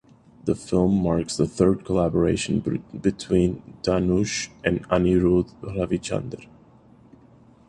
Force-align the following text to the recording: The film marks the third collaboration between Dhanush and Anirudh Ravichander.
The 0.45 0.55
film 0.55 1.03
marks 1.03 1.37
the 1.37 1.45
third 1.47 1.85
collaboration 1.85 2.59
between 2.59 3.61
Dhanush 3.83 4.49
and 4.63 4.83
Anirudh 4.89 5.53
Ravichander. 5.61 6.43